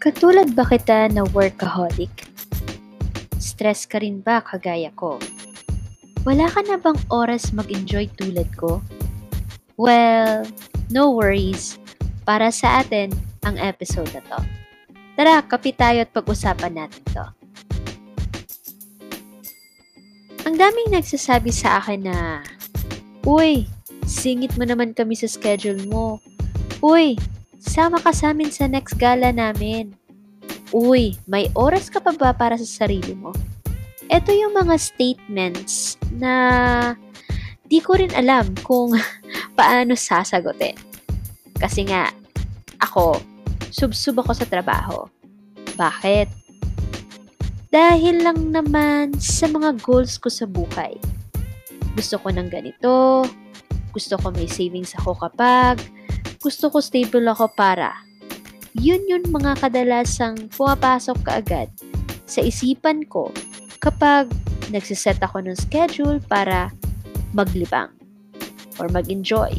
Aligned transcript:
Katulad 0.00 0.56
ba 0.56 0.64
kita 0.64 1.12
na 1.12 1.28
workaholic? 1.28 2.08
Stress 3.36 3.84
ka 3.84 4.00
rin 4.00 4.24
ba 4.24 4.40
kagaya 4.40 4.88
ko? 4.96 5.20
Wala 6.24 6.48
ka 6.48 6.64
na 6.64 6.80
bang 6.80 6.96
oras 7.12 7.52
mag-enjoy 7.52 8.08
tulad 8.16 8.48
ko? 8.56 8.80
Well, 9.76 10.48
no 10.88 11.12
worries. 11.12 11.76
Para 12.24 12.48
sa 12.48 12.80
atin, 12.80 13.12
ang 13.44 13.60
episode 13.60 14.08
na 14.16 14.24
to. 14.24 14.40
Tara, 15.20 15.44
kapit 15.44 15.76
tayo 15.76 16.00
at 16.00 16.16
pag-usapan 16.16 16.80
natin 16.80 17.04
to. 17.12 17.26
Ang 20.48 20.56
daming 20.56 20.96
nagsasabi 20.96 21.52
sa 21.52 21.76
akin 21.76 22.08
na, 22.08 22.40
Uy, 23.28 23.68
singit 24.08 24.56
mo 24.56 24.64
naman 24.64 24.96
kami 24.96 25.12
sa 25.12 25.28
schedule 25.28 25.84
mo. 25.92 26.24
Uy, 26.80 27.20
sama 27.60 28.00
ka 28.00 28.10
sa 28.10 28.32
amin 28.32 28.48
sa 28.48 28.64
next 28.64 28.96
gala 28.96 29.30
namin. 29.30 29.92
Uy, 30.72 31.14
may 31.28 31.52
oras 31.52 31.92
ka 31.92 32.00
pa 32.00 32.16
ba 32.16 32.32
para 32.32 32.56
sa 32.56 32.64
sarili 32.64 33.12
mo? 33.12 33.36
Ito 34.08 34.32
yung 34.32 34.56
mga 34.56 34.74
statements 34.80 36.00
na 36.16 36.32
di 37.68 37.78
ko 37.78 38.00
rin 38.00 38.10
alam 38.16 38.56
kung 38.64 38.96
paano 39.58 39.92
sasagutin. 39.94 40.74
Kasi 41.60 41.84
nga, 41.84 42.08
ako, 42.80 43.20
subsub 43.68 44.24
ako 44.24 44.32
sa 44.32 44.48
trabaho. 44.48 45.04
Bakit? 45.76 46.28
Dahil 47.70 48.26
lang 48.26 48.50
naman 48.50 49.14
sa 49.20 49.46
mga 49.46 49.78
goals 49.84 50.18
ko 50.18 50.32
sa 50.32 50.48
buhay. 50.48 50.96
Gusto 51.94 52.18
ko 52.18 52.32
ng 52.34 52.48
ganito, 52.50 53.22
gusto 53.94 54.14
ko 54.18 54.34
may 54.34 54.50
savings 54.50 54.96
ako 54.98 55.14
kapag, 55.18 55.78
gusto 56.40 56.72
ko 56.72 56.80
stable 56.80 57.28
ako 57.28 57.52
para. 57.52 57.92
Yun 58.72 59.04
yun 59.04 59.28
mga 59.28 59.60
kadalasang 59.60 60.48
pumapasok 60.56 61.20
kaagad 61.20 61.68
sa 62.24 62.40
isipan 62.40 63.04
ko 63.04 63.28
kapag 63.84 64.24
nagsiset 64.72 65.20
ako 65.20 65.44
ng 65.44 65.52
schedule 65.52 66.16
para 66.16 66.72
maglibang 67.36 67.92
or 68.80 68.88
mag-enjoy. 68.88 69.52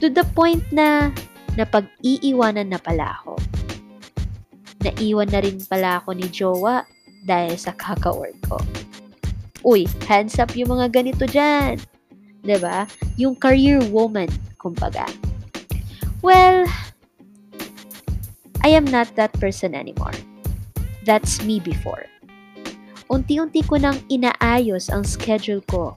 To 0.00 0.08
the 0.08 0.24
point 0.32 0.64
na 0.72 1.12
napag-iiwanan 1.60 2.72
na 2.72 2.80
pala 2.80 3.20
ako. 3.20 3.36
Naiwan 4.88 5.28
na 5.28 5.44
rin 5.44 5.60
pala 5.68 6.00
ako 6.00 6.16
ni 6.16 6.32
Jowa 6.32 6.88
dahil 7.28 7.60
sa 7.60 7.76
kaka-work 7.76 8.38
ko. 8.48 8.56
Uy, 9.66 9.84
hands 10.08 10.40
up 10.40 10.56
yung 10.56 10.72
mga 10.72 10.94
ganito 10.94 11.28
dyan. 11.28 11.76
ba? 12.46 12.86
Yung 13.18 13.34
career 13.34 13.82
woman, 13.90 14.30
kumbaga. 14.56 15.25
Well, 16.26 16.66
I 18.66 18.74
am 18.74 18.82
not 18.90 19.14
that 19.14 19.30
person 19.38 19.78
anymore. 19.78 20.18
That's 21.06 21.38
me 21.46 21.62
before. 21.62 22.10
Unti-unti 23.06 23.62
ko 23.62 23.78
nang 23.78 24.02
inaayos 24.10 24.90
ang 24.90 25.06
schedule 25.06 25.62
ko 25.70 25.94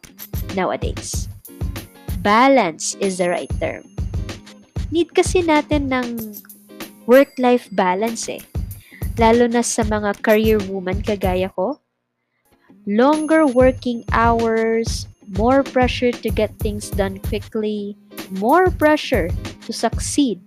nowadays. 0.53 1.25
Balance 2.21 2.93
is 3.01 3.17
the 3.17 3.33
right 3.33 3.49
term 3.57 3.89
need 4.89 5.13
kasi 5.13 5.45
natin 5.45 5.89
ng 5.89 6.07
work-life 7.05 7.69
balance 7.73 8.29
eh. 8.29 8.41
Lalo 9.17 9.45
na 9.45 9.61
sa 9.61 9.85
mga 9.85 10.21
career 10.21 10.57
woman 10.69 11.01
kagaya 11.01 11.49
ko. 11.53 11.77
Longer 12.89 13.45
working 13.45 14.01
hours, 14.13 15.05
more 15.37 15.61
pressure 15.61 16.13
to 16.13 16.29
get 16.33 16.53
things 16.57 16.89
done 16.89 17.21
quickly, 17.21 17.93
more 18.33 18.73
pressure 18.73 19.29
to 19.69 19.73
succeed, 19.77 20.41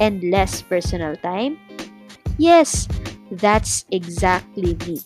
and 0.00 0.24
less 0.32 0.64
personal 0.64 1.12
time? 1.20 1.60
Yes, 2.40 2.88
that's 3.28 3.84
exactly 3.92 4.80
me. 4.88 5.04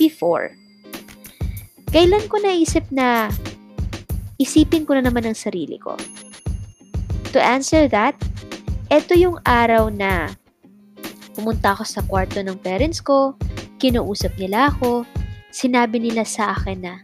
Before. 0.00 0.56
Kailan 1.92 2.24
ko 2.32 2.40
naisip 2.40 2.88
na 2.88 3.28
isipin 4.40 4.88
ko 4.88 4.96
na 4.96 5.04
naman 5.04 5.28
ang 5.28 5.36
sarili 5.36 5.76
ko? 5.76 6.00
To 7.36 7.38
answer 7.38 7.84
that, 7.92 8.16
ito 8.88 9.12
yung 9.12 9.36
araw 9.44 9.92
na 9.92 10.32
pumunta 11.36 11.76
ako 11.76 11.84
sa 11.84 12.00
kwarto 12.00 12.40
ng 12.40 12.56
parents 12.64 13.04
ko, 13.04 13.36
kinuusap 13.76 14.36
nila 14.40 14.72
ako, 14.72 15.04
sinabi 15.52 16.00
nila 16.00 16.24
sa 16.24 16.56
akin 16.56 16.80
na, 16.80 16.94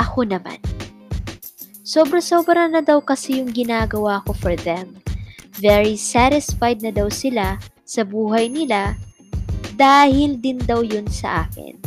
ako 0.00 0.24
naman. 0.24 0.56
Sobra-sobra 1.88 2.68
na 2.68 2.84
daw 2.84 3.00
kasi 3.00 3.40
yung 3.40 3.48
ginagawa 3.48 4.20
ko 4.28 4.36
for 4.36 4.52
them. 4.60 5.00
Very 5.56 5.96
satisfied 5.96 6.84
na 6.84 6.92
daw 6.92 7.08
sila 7.08 7.56
sa 7.88 8.04
buhay 8.04 8.52
nila 8.52 8.92
dahil 9.80 10.36
din 10.36 10.60
daw 10.60 10.84
yun 10.84 11.08
sa 11.08 11.48
akin. 11.48 11.80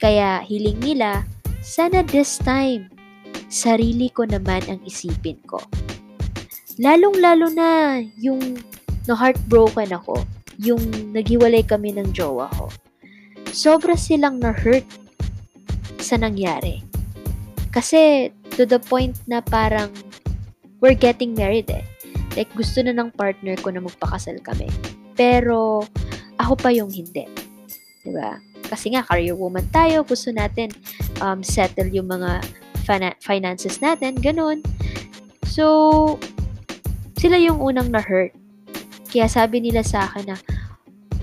Kaya 0.00 0.40
hiling 0.48 0.80
nila, 0.80 1.28
sana 1.60 2.00
this 2.08 2.40
time, 2.40 2.88
sarili 3.52 4.08
ko 4.08 4.24
naman 4.24 4.64
ang 4.64 4.80
isipin 4.88 5.36
ko. 5.44 5.60
Lalong-lalo 6.80 7.52
na 7.52 8.00
yung 8.16 8.56
na-heartbroken 9.04 9.92
ako, 9.92 10.24
yung 10.56 10.80
naghiwalay 11.12 11.68
kami 11.68 11.92
ng 11.92 12.16
jowa 12.16 12.48
ko. 12.56 12.72
Sobra 13.52 13.92
silang 13.92 14.40
na-hurt 14.40 14.88
sa 16.00 16.16
nangyari. 16.16 16.80
Kasi 17.68 18.32
to 18.58 18.66
the 18.66 18.82
point 18.90 19.14
na 19.30 19.38
parang 19.38 19.94
we're 20.82 20.98
getting 20.98 21.32
married 21.38 21.70
eh. 21.70 21.86
Like 22.34 22.50
gusto 22.58 22.82
na 22.82 22.90
ng 22.90 23.14
partner 23.14 23.54
ko 23.62 23.70
na 23.70 23.78
magpakasal 23.78 24.42
kami. 24.42 24.66
Pero 25.14 25.86
ako 26.42 26.54
pa 26.58 26.74
yung 26.74 26.90
hindi. 26.90 27.24
'Di 28.02 28.10
ba? 28.10 28.38
Kasi 28.68 28.92
nga 28.92 29.06
career 29.06 29.38
woman 29.38 29.64
tayo, 29.72 30.04
gusto 30.04 30.28
natin 30.34 30.74
um, 31.24 31.40
settle 31.40 31.88
yung 31.88 32.10
mga 32.10 32.44
fina- 32.84 33.18
finances 33.24 33.80
natin, 33.80 34.16
ganun. 34.20 34.60
So, 35.48 36.20
sila 37.16 37.40
yung 37.40 37.64
unang 37.64 37.88
na-hurt. 37.88 38.36
Kaya 39.08 39.24
sabi 39.24 39.64
nila 39.64 39.80
sa 39.80 40.04
akin 40.04 40.36
na, 40.36 40.36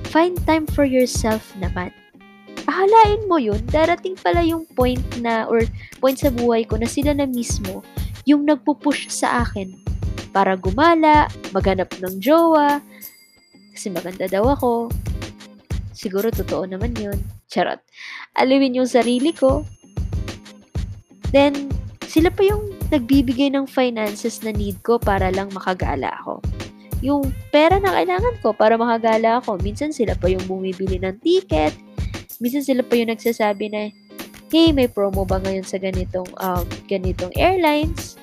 find 0.10 0.42
time 0.50 0.66
for 0.66 0.90
yourself 0.90 1.54
naman. 1.62 1.94
Ahalain 2.76 3.24
mo 3.32 3.40
yun, 3.40 3.64
darating 3.72 4.20
pala 4.20 4.44
yung 4.44 4.68
point 4.76 5.00
na, 5.24 5.48
or 5.48 5.64
point 6.04 6.20
sa 6.20 6.28
buhay 6.28 6.68
ko 6.68 6.76
na 6.76 6.92
sila 6.92 7.16
na 7.16 7.24
mismo, 7.24 7.80
yung 8.28 8.44
nagpupush 8.44 9.08
sa 9.08 9.48
akin 9.48 9.80
para 10.36 10.60
gumala, 10.60 11.32
maghanap 11.56 11.88
ng 12.04 12.20
jowa, 12.20 12.84
kasi 13.72 13.88
maganda 13.88 14.28
daw 14.28 14.44
ako. 14.52 14.92
Siguro 15.96 16.28
totoo 16.36 16.68
naman 16.68 16.92
yun. 17.00 17.16
Charot. 17.48 17.80
Aliwin 18.36 18.76
yung 18.76 18.92
sarili 18.92 19.32
ko. 19.32 19.64
Then, 21.32 21.72
sila 22.04 22.28
pa 22.28 22.44
yung 22.44 22.76
nagbibigay 22.92 23.56
ng 23.56 23.72
finances 23.72 24.44
na 24.44 24.52
need 24.52 24.84
ko 24.84 25.00
para 25.00 25.32
lang 25.32 25.48
makagala 25.56 26.12
ako. 26.20 26.44
Yung 27.00 27.32
pera 27.56 27.80
na 27.80 27.96
kailangan 27.96 28.36
ko 28.44 28.52
para 28.52 28.76
makagala 28.76 29.40
ako, 29.40 29.64
minsan 29.64 29.96
sila 29.96 30.20
pa 30.20 30.28
yung 30.28 30.44
bumibili 30.44 31.00
ng 31.00 31.24
ticket, 31.24 31.72
minsan 32.40 32.64
sila 32.64 32.82
pa 32.82 32.98
yung 32.98 33.12
nagsasabi 33.12 33.66
na, 33.72 33.92
hey, 34.50 34.72
may 34.72 34.88
promo 34.88 35.28
ba 35.28 35.42
ngayon 35.42 35.66
sa 35.66 35.82
ganitong, 35.82 36.28
um, 36.40 36.66
ganitong 36.88 37.34
airlines? 37.36 38.16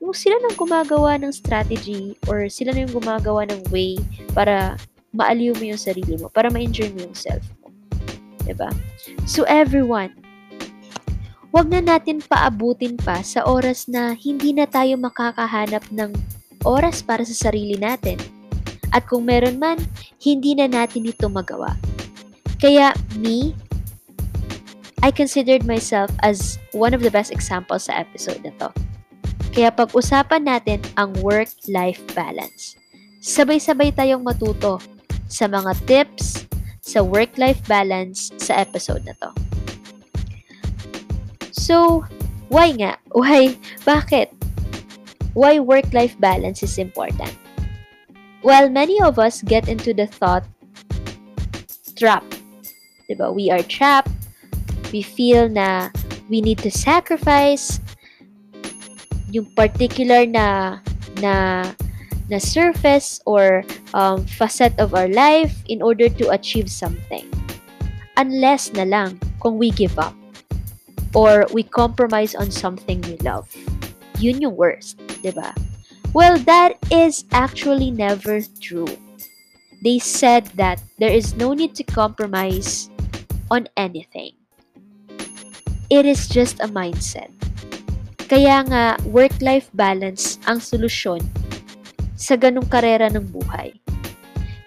Yung 0.00 0.16
sila 0.16 0.36
nang 0.40 0.56
gumagawa 0.56 1.20
ng 1.20 1.32
strategy 1.32 2.16
or 2.26 2.48
sila 2.48 2.72
na 2.72 2.88
yung 2.88 2.96
gumagawa 2.96 3.46
ng 3.48 3.68
way 3.70 4.00
para 4.32 4.76
maaliw 5.14 5.52
mo 5.56 5.74
yung 5.74 5.80
sarili 5.80 6.16
mo, 6.16 6.32
para 6.32 6.48
ma-enjoy 6.48 6.90
mo 6.96 7.10
yung 7.10 7.16
self 7.16 7.44
mo. 7.60 7.68
Diba? 8.46 8.72
So 9.28 9.44
everyone, 9.46 10.16
Huwag 11.50 11.66
na 11.66 11.82
natin 11.82 12.22
paabutin 12.22 12.94
pa 12.94 13.26
sa 13.26 13.42
oras 13.42 13.90
na 13.90 14.14
hindi 14.14 14.54
na 14.54 14.70
tayo 14.70 14.94
makakahanap 14.94 15.82
ng 15.90 16.14
oras 16.62 17.02
para 17.02 17.26
sa 17.26 17.50
sarili 17.50 17.74
natin. 17.74 18.22
At 18.94 19.10
kung 19.10 19.26
meron 19.26 19.58
man, 19.58 19.82
hindi 20.22 20.54
na 20.54 20.70
natin 20.70 21.10
ito 21.10 21.26
magawa. 21.26 21.74
Kaya 22.60 22.92
me, 23.16 23.56
I 25.00 25.08
considered 25.10 25.64
myself 25.64 26.12
as 26.20 26.60
one 26.76 26.92
of 26.92 27.00
the 27.00 27.08
best 27.08 27.32
examples 27.32 27.88
sa 27.88 27.96
episode 27.96 28.44
na 28.44 28.52
to. 28.60 28.68
Kaya 29.50 29.72
pag-usapan 29.72 30.44
natin 30.44 30.84
ang 31.00 31.16
work-life 31.24 32.04
balance. 32.12 32.76
Sabay-sabay 33.24 33.96
tayong 33.96 34.22
matuto 34.22 34.78
sa 35.26 35.48
mga 35.48 35.72
tips 35.88 36.44
sa 36.84 37.00
work-life 37.00 37.64
balance 37.64 38.28
sa 38.36 38.60
episode 38.60 39.08
na 39.08 39.16
to. 39.18 39.30
So, 41.56 42.04
why 42.52 42.76
nga? 42.76 43.00
Why? 43.16 43.56
Bakit? 43.88 44.36
Why 45.32 45.62
work-life 45.62 46.18
balance 46.20 46.60
is 46.60 46.76
important? 46.76 47.32
Well, 48.42 48.68
many 48.68 49.00
of 49.00 49.18
us 49.18 49.40
get 49.40 49.68
into 49.68 49.94
the 49.94 50.06
thought 50.06 50.44
trap. 51.94 52.24
Diba? 53.10 53.34
We 53.34 53.50
are 53.50 53.66
trapped. 53.66 54.14
We 54.94 55.02
feel 55.02 55.50
na 55.50 55.90
we 56.30 56.38
need 56.38 56.62
to 56.62 56.70
sacrifice 56.70 57.82
yung 59.34 59.50
particular 59.58 60.22
na 60.26 60.78
na 61.18 61.66
na 62.30 62.38
surface 62.38 63.18
or 63.26 63.66
um, 63.94 64.22
facet 64.22 64.70
of 64.78 64.94
our 64.94 65.10
life 65.10 65.58
in 65.66 65.82
order 65.82 66.06
to 66.06 66.30
achieve 66.30 66.70
something. 66.70 67.26
Unless 68.14 68.78
na 68.78 68.86
lang 68.86 69.18
kung 69.42 69.58
we 69.58 69.74
give 69.74 69.98
up 69.98 70.14
or 71.10 71.50
we 71.50 71.66
compromise 71.66 72.38
on 72.38 72.54
something 72.54 73.02
we 73.02 73.18
love. 73.26 73.50
Yun 74.22 74.38
yung 74.38 74.54
worst, 74.54 75.02
di 75.26 75.34
ba? 75.34 75.50
Well, 76.14 76.38
that 76.46 76.78
is 76.90 77.26
actually 77.34 77.90
never 77.90 78.42
true. 78.62 78.90
They 79.82 79.98
said 79.98 80.46
that 80.54 80.82
there 80.98 81.10
is 81.10 81.34
no 81.34 81.54
need 81.54 81.74
to 81.80 81.84
compromise 81.86 82.90
on 83.50 83.66
anything. 83.76 84.38
It 85.90 86.06
is 86.06 86.30
just 86.30 86.62
a 86.62 86.70
mindset. 86.70 87.34
Kaya 88.30 88.62
nga, 88.62 88.94
work-life 89.10 89.66
balance 89.74 90.38
ang 90.46 90.62
solusyon 90.62 91.18
sa 92.14 92.38
ganong 92.38 92.70
karera 92.70 93.10
ng 93.10 93.26
buhay. 93.26 93.74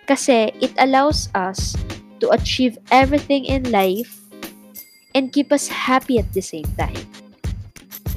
Kasi 0.04 0.52
it 0.60 0.76
allows 0.76 1.32
us 1.32 1.80
to 2.20 2.28
achieve 2.36 2.76
everything 2.92 3.48
in 3.48 3.64
life 3.72 4.20
and 5.16 5.32
keep 5.32 5.56
us 5.56 5.72
happy 5.72 6.20
at 6.20 6.28
the 6.36 6.44
same 6.44 6.68
time. 6.76 7.00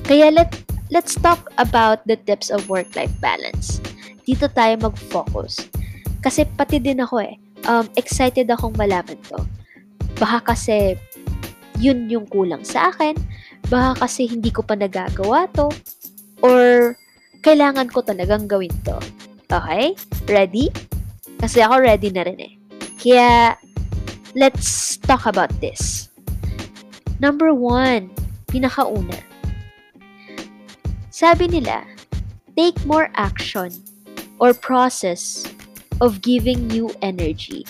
Kaya 0.02 0.34
let, 0.34 0.50
let's 0.90 1.14
talk 1.14 1.46
about 1.62 2.02
the 2.10 2.18
tips 2.26 2.50
of 2.50 2.66
work-life 2.66 3.14
balance. 3.22 3.78
Dito 4.26 4.50
tayo 4.50 4.74
mag-focus. 4.82 5.70
Kasi 6.26 6.42
pati 6.58 6.82
din 6.82 6.98
ako 6.98 7.22
eh, 7.22 7.38
um, 7.70 7.86
excited 7.94 8.50
akong 8.50 8.74
malaman 8.74 9.18
to. 9.30 9.38
Baka 10.16 10.52
kasi 10.52 10.96
yun 11.76 12.08
yung 12.08 12.24
kulang 12.28 12.64
sa 12.64 12.88
akin, 12.92 13.16
baka 13.68 14.06
kasi 14.06 14.24
hindi 14.24 14.48
ko 14.48 14.64
pa 14.64 14.72
nagagawa 14.72 15.48
to, 15.52 15.68
or 16.40 16.96
kailangan 17.44 17.92
ko 17.92 18.00
talagang 18.00 18.48
gawin 18.48 18.72
to. 18.82 18.96
Okay? 19.52 19.94
Ready? 20.26 20.72
Kasi 21.36 21.60
ako 21.60 21.84
ready 21.84 22.08
na 22.10 22.24
rin 22.24 22.40
eh. 22.40 22.52
Kaya, 22.96 23.54
let's 24.32 24.96
talk 25.04 25.28
about 25.28 25.52
this. 25.60 26.08
Number 27.20 27.52
one, 27.52 28.10
pinakauna. 28.48 29.20
Sabi 31.12 31.48
nila, 31.48 31.84
take 32.56 32.76
more 32.84 33.08
action 33.16 33.72
or 34.40 34.52
process 34.52 35.48
of 36.00 36.20
giving 36.20 36.68
you 36.68 36.92
energy. 37.00 37.64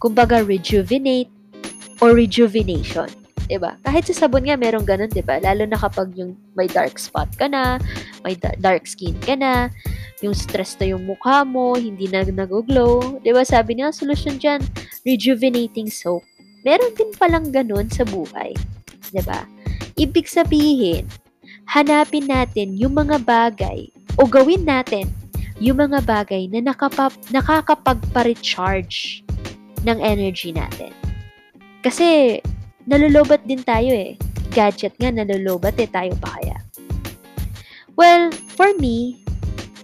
Kumbaga, 0.00 0.40
rejuvenate 0.40 1.28
or 2.00 2.16
rejuvenation. 2.16 3.06
Diba? 3.50 3.76
Kahit 3.82 4.06
sa 4.06 4.24
sabon 4.26 4.46
nga, 4.46 4.54
merong 4.54 4.86
ganun, 4.86 5.10
diba? 5.10 5.42
Lalo 5.42 5.66
na 5.66 5.74
kapag 5.74 6.14
yung 6.14 6.38
may 6.54 6.70
dark 6.70 6.96
spot 6.96 7.28
ka 7.34 7.50
na, 7.50 7.82
may 8.22 8.38
dark 8.38 8.86
skin 8.86 9.18
ka 9.20 9.34
na, 9.34 9.68
yung 10.22 10.32
stress 10.32 10.78
na 10.78 10.94
yung 10.94 11.02
mukha 11.02 11.42
mo, 11.42 11.74
hindi 11.74 12.06
na 12.06 12.22
nag-glow. 12.22 13.18
Diba? 13.26 13.42
Sabi 13.42 13.76
niya, 13.76 13.90
solution 13.90 14.38
dyan, 14.38 14.62
rejuvenating 15.02 15.90
soap. 15.90 16.22
Meron 16.62 16.94
din 16.94 17.10
palang 17.18 17.50
ganun 17.50 17.90
sa 17.90 18.06
buhay. 18.06 18.54
Diba? 19.10 19.42
Ibig 19.98 20.30
sabihin, 20.30 21.10
hanapin 21.66 22.30
natin 22.30 22.78
yung 22.78 22.94
mga 22.94 23.18
bagay 23.26 23.90
o 24.14 24.30
gawin 24.30 24.62
natin 24.62 25.10
yung 25.60 25.76
mga 25.76 26.00
bagay 26.08 26.48
na 26.48 26.72
nakapap, 26.72 27.12
nakakapagpa-recharge 27.28 29.20
ng 29.84 29.98
energy 30.00 30.52
natin. 30.52 30.92
Kasi, 31.80 32.38
nalulobat 32.84 33.44
din 33.48 33.64
tayo 33.64 33.92
eh. 33.92 34.16
Gadget 34.50 34.98
nga, 35.00 35.08
nalulobat 35.14 35.78
eh, 35.80 35.88
tayo 35.88 36.12
pa 36.20 36.36
kaya. 36.36 36.58
Well, 37.96 38.32
for 38.56 38.72
me, 38.76 39.20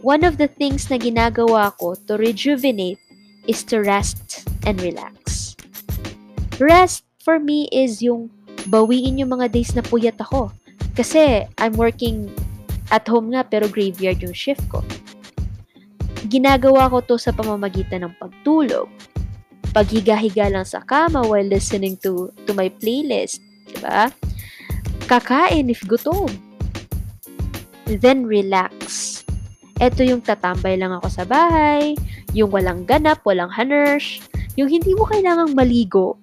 one 0.01 0.25
of 0.25 0.37
the 0.41 0.49
things 0.49 0.89
na 0.89 0.97
ginagawa 0.97 1.73
ko 1.77 1.97
to 2.09 2.17
rejuvenate 2.17 3.01
is 3.45 3.63
to 3.69 3.81
rest 3.81 4.49
and 4.65 4.81
relax. 4.81 5.55
Rest 6.59 7.05
for 7.21 7.39
me 7.39 7.69
is 7.71 8.01
yung 8.01 8.33
bawiin 8.73 9.21
yung 9.21 9.37
mga 9.37 9.53
days 9.53 9.73
na 9.77 9.85
puyat 9.85 10.19
ako. 10.19 10.51
Kasi 10.97 11.45
I'm 11.61 11.77
working 11.77 12.33
at 12.89 13.05
home 13.05 13.35
nga 13.35 13.45
pero 13.45 13.69
graveyard 13.69 14.23
yung 14.25 14.33
shift 14.33 14.65
ko. 14.73 14.81
Ginagawa 16.27 16.91
ko 16.91 17.05
to 17.05 17.17
sa 17.21 17.31
pamamagitan 17.31 18.03
ng 18.03 18.15
pagtulog, 18.19 18.91
paghiga-higa 19.77 20.49
lang 20.49 20.65
sa 20.65 20.81
kama 20.81 21.21
while 21.29 21.45
listening 21.45 22.01
to 22.01 22.33
to 22.49 22.57
my 22.57 22.73
playlist, 22.81 23.45
'di 23.69 23.77
ba? 23.85 24.09
Kakain 25.05 25.69
if 25.69 25.85
gutom. 25.85 26.33
Then 27.85 28.25
relax. 28.25 29.21
Ito 29.77 30.01
yung 30.01 30.25
tatambay 30.25 30.81
lang 30.81 30.97
ako 30.97 31.13
sa 31.13 31.29
bahay, 31.29 31.93
yung 32.33 32.49
walang 32.49 32.89
ganap, 32.89 33.21
walang 33.29 33.53
haners, 33.53 34.25
yung 34.57 34.73
hindi 34.73 34.97
mo 34.97 35.05
kailangang 35.05 35.53
maligo, 35.53 36.17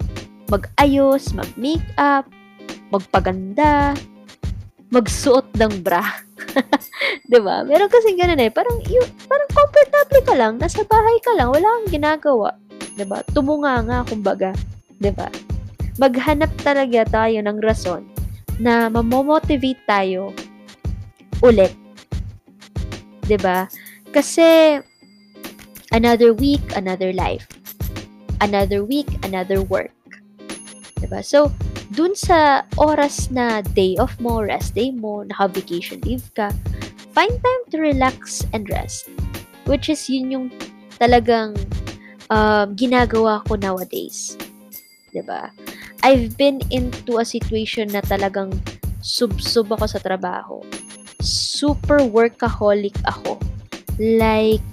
mag-ayos, 0.50 1.30
mag-makeup, 1.38 2.26
magpaganda, 2.90 3.94
magsuot 4.90 5.46
ng 5.62 5.86
bra. 5.86 6.02
'Di 7.30 7.38
ba? 7.38 7.62
Meron 7.62 7.94
kasi 7.94 8.18
ganun 8.18 8.42
eh, 8.42 8.50
parang 8.50 8.82
yung, 8.90 9.06
parang 9.30 9.50
comfortable 9.54 10.22
ka 10.26 10.34
lang, 10.34 10.58
nasa 10.58 10.82
bahay 10.90 11.18
ka 11.22 11.38
lang, 11.38 11.54
wala 11.54 11.70
kang 11.70 11.94
ginagawa. 11.94 12.58
'Di 12.96 13.06
ba? 13.10 13.26
Tumunga 13.34 13.82
nga 13.86 13.98
kumbaga, 14.06 14.52
'di 15.02 15.12
ba? 15.14 15.28
Maghanap 16.02 16.50
talaga 16.62 17.06
tayo 17.06 17.38
ng 17.42 17.60
rason 17.62 18.02
na 18.58 18.90
mamomotivate 18.90 19.82
tayo 19.86 20.34
ulit. 21.42 21.74
'Di 23.26 23.38
ba? 23.42 23.66
Kasi 24.14 24.78
another 25.94 26.34
week, 26.34 26.64
another 26.78 27.14
life. 27.14 27.50
Another 28.42 28.84
week, 28.84 29.08
another 29.26 29.62
work. 29.66 29.94
'Di 31.00 31.08
ba? 31.10 31.24
So, 31.26 31.50
dun 31.94 32.18
sa 32.18 32.66
oras 32.76 33.30
na 33.30 33.62
day 33.74 33.98
off 34.02 34.18
mo, 34.18 34.42
rest 34.42 34.74
day 34.74 34.90
mo, 34.90 35.22
naka-vacation 35.28 36.02
leave 36.06 36.26
ka, 36.34 36.50
find 37.14 37.32
time 37.32 37.64
to 37.70 37.78
relax 37.78 38.42
and 38.52 38.66
rest. 38.70 39.10
Which 39.70 39.88
is 39.88 40.10
yun 40.10 40.34
yung 40.34 40.48
talagang 40.98 41.56
um, 42.34 42.74
ginagawa 42.74 43.46
ko 43.46 43.54
nowadays. 43.56 44.34
ba? 44.34 45.14
Diba? 45.14 45.42
I've 46.04 46.36
been 46.36 46.60
into 46.74 47.22
a 47.22 47.26
situation 47.26 47.94
na 47.94 48.02
talagang 48.02 48.58
sub-sub 49.00 49.70
ako 49.72 49.86
sa 49.86 50.02
trabaho. 50.02 50.66
Super 51.22 52.04
workaholic 52.04 52.98
ako. 53.08 53.40
Like, 54.02 54.66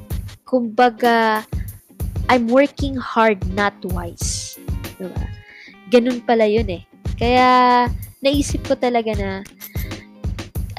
kumbaga, 0.48 1.44
I'm 2.26 2.48
working 2.48 2.96
hard 2.96 3.44
not 3.54 3.76
twice. 3.84 4.56
Diba? 4.98 5.22
Ganun 5.92 6.24
pala 6.24 6.48
yun 6.48 6.66
eh. 6.72 6.82
Kaya, 7.20 7.86
naisip 8.24 8.64
ko 8.64 8.74
talaga 8.74 9.12
na 9.14 9.30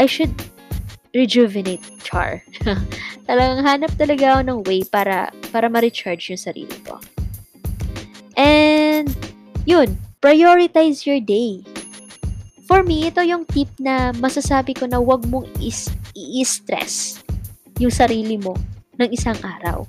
I 0.02 0.10
should 0.10 0.34
rejuvenate 1.14 1.84
char. 2.02 2.42
Talagang 3.32 3.64
hanap 3.64 3.96
talaga 3.96 4.26
ako 4.36 4.42
ng 4.44 4.60
way 4.68 4.84
para, 4.84 5.32
para 5.56 5.72
ma-recharge 5.72 6.36
yung 6.36 6.44
sarili 6.44 6.76
ko. 6.84 7.00
And, 8.36 9.08
yun, 9.64 9.96
prioritize 10.20 11.08
your 11.08 11.24
day. 11.24 11.64
For 12.68 12.84
me, 12.84 13.08
ito 13.08 13.24
yung 13.24 13.48
tip 13.48 13.72
na 13.80 14.12
masasabi 14.20 14.76
ko 14.76 14.84
na 14.84 15.00
wag 15.00 15.24
mong 15.32 15.48
is, 15.64 15.88
i-stress 16.12 17.24
yung 17.80 17.96
sarili 17.96 18.36
mo 18.36 18.52
ng 19.00 19.08
isang 19.16 19.40
araw. 19.40 19.88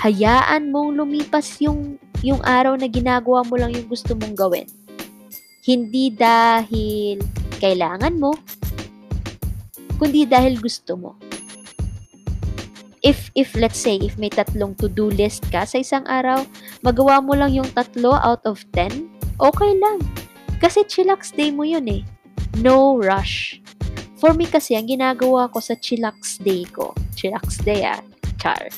Hayaan 0.00 0.72
mong 0.72 0.96
lumipas 0.96 1.60
yung, 1.60 2.00
yung 2.24 2.40
araw 2.48 2.80
na 2.80 2.88
ginagawa 2.88 3.44
mo 3.44 3.60
lang 3.60 3.76
yung 3.76 3.92
gusto 3.92 4.16
mong 4.16 4.32
gawin. 4.32 4.64
Hindi 5.68 6.16
dahil 6.16 7.20
kailangan 7.60 8.16
mo, 8.16 8.32
kundi 10.00 10.24
dahil 10.24 10.56
gusto 10.56 10.96
mo 10.96 11.23
if 13.04 13.28
if 13.36 13.52
let's 13.54 13.76
say 13.78 14.00
if 14.00 14.16
may 14.16 14.32
tatlong 14.32 14.72
to-do 14.80 15.12
list 15.12 15.44
ka 15.52 15.68
sa 15.68 15.78
isang 15.78 16.02
araw, 16.08 16.42
magawa 16.80 17.20
mo 17.20 17.36
lang 17.36 17.52
yung 17.52 17.68
tatlo 17.76 18.16
out 18.24 18.40
of 18.48 18.64
10, 18.72 19.06
okay 19.38 19.72
lang. 19.76 20.00
Kasi 20.58 20.82
chillax 20.88 21.36
day 21.36 21.52
mo 21.52 21.68
yun 21.68 21.84
eh. 21.86 22.02
No 22.64 22.96
rush. 22.96 23.60
For 24.16 24.32
me 24.32 24.48
kasi, 24.48 24.72
ang 24.72 24.88
ginagawa 24.88 25.52
ko 25.52 25.60
sa 25.60 25.76
chillax 25.76 26.40
day 26.40 26.64
ko, 26.64 26.96
chillax 27.12 27.60
day 27.60 27.84
ah, 27.84 28.00
char. 28.40 28.72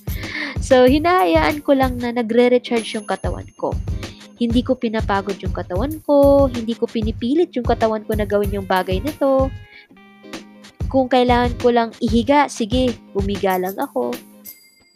So, 0.58 0.90
hinahayaan 0.90 1.62
ko 1.62 1.78
lang 1.78 2.02
na 2.02 2.10
nagre-recharge 2.10 2.98
yung 2.98 3.06
katawan 3.06 3.46
ko. 3.54 3.70
Hindi 4.42 4.66
ko 4.66 4.74
pinapagod 4.74 5.38
yung 5.38 5.54
katawan 5.54 6.02
ko, 6.02 6.50
hindi 6.50 6.74
ko 6.74 6.90
pinipilit 6.90 7.54
yung 7.54 7.64
katawan 7.64 8.02
ko 8.02 8.18
na 8.18 8.26
gawin 8.26 8.58
yung 8.58 8.66
bagay 8.66 8.98
nito. 8.98 9.48
Kung 10.86 11.10
kailangan 11.10 11.54
ko 11.58 11.74
lang 11.74 11.90
ihiga, 11.98 12.46
sige, 12.46 12.94
umiga 13.12 13.58
lang 13.58 13.74
ako. 13.74 14.14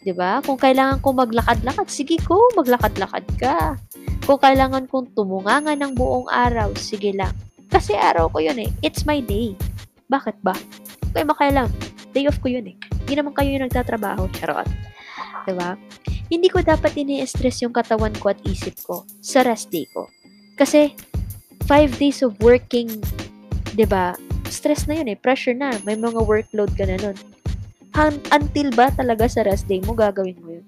'Di 0.00 0.12
ba? 0.16 0.40
Kung 0.40 0.56
kailangan 0.56 1.02
ko 1.04 1.12
maglakad-lakad, 1.12 1.88
sige 1.92 2.16
ko, 2.25 2.40
maglakad-lakad 2.56 3.25
ka. 3.37 3.76
Kung 4.25 4.40
kailangan 4.40 4.88
kong 4.88 5.12
tumunganga 5.12 5.76
ng 5.76 5.92
buong 5.92 6.30
araw, 6.30 6.73
sige 6.78 7.12
lang. 7.12 7.35
Kasi 7.68 7.94
araw 7.94 8.32
ko 8.32 8.40
'yun 8.40 8.59
eh. 8.62 8.70
It's 8.80 9.04
my 9.04 9.20
day. 9.20 9.54
Bakit 10.09 10.40
ba? 10.40 10.56
Kaya 11.12 11.26
makailang. 11.26 11.70
Day 12.11 12.26
off 12.26 12.40
ko 12.42 12.50
'yun 12.50 12.66
eh. 12.70 12.76
Hindi 13.04 13.14
naman 13.18 13.35
kayo 13.35 13.50
yung 13.50 13.66
nagtatrabaho. 13.66 14.30
Charot. 14.35 14.66
Diba? 15.47 15.75
Hindi 16.30 16.47
ko 16.47 16.62
dapat 16.62 16.94
ini-stress 16.94 17.66
yung 17.66 17.75
katawan 17.75 18.14
ko 18.14 18.30
at 18.30 18.38
isip 18.47 18.78
ko 18.87 19.02
sa 19.18 19.42
rest 19.42 19.75
day 19.75 19.87
ko. 19.90 20.06
Kasi, 20.54 20.94
five 21.66 21.90
days 21.99 22.23
of 22.23 22.38
working, 22.38 22.87
'di 23.75 23.87
ba? 23.87 24.14
Stress 24.50 24.90
na 24.90 24.99
yun 24.99 25.14
eh, 25.14 25.19
pressure 25.19 25.54
na, 25.54 25.71
may 25.87 25.95
mga 25.95 26.26
workload 26.26 26.75
ka 26.75 26.85
na 26.85 26.99
nun. 26.99 27.16
Han- 27.95 28.23
until 28.35 28.75
ba 28.75 28.90
talaga 28.90 29.30
sa 29.30 29.47
rest 29.47 29.71
day 29.71 29.78
mo 29.87 29.95
gagawin 29.95 30.37
mo 30.42 30.59
yun? 30.59 30.66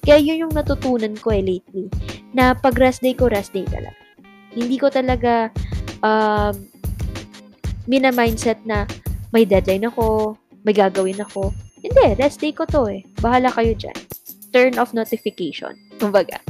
Kaya 0.00 0.16
yun 0.18 0.48
yung 0.48 0.54
natutunan 0.56 1.12
ko 1.20 1.36
eh 1.36 1.44
lately, 1.44 1.92
na 2.32 2.56
pag 2.56 2.80
rest 2.80 3.04
day 3.04 3.12
ko, 3.12 3.28
rest 3.28 3.52
day 3.52 3.68
talaga. 3.68 3.96
Hindi 4.56 4.80
ko 4.80 4.88
talaga 4.88 5.52
um, 6.00 6.56
mina-mindset 7.84 8.60
na 8.64 8.88
may 9.32 9.44
deadline 9.44 9.84
ako, 9.84 10.36
may 10.64 10.72
gagawin 10.72 11.20
ako. 11.20 11.52
Hindi, 11.84 12.16
rest 12.16 12.40
day 12.40 12.52
ko 12.52 12.64
to 12.64 12.88
eh. 12.88 13.04
Bahala 13.20 13.52
kayo 13.52 13.76
dyan. 13.76 13.96
Turn 14.50 14.80
off 14.80 14.96
notification. 14.96 15.76
Kumbaga. 16.00 16.40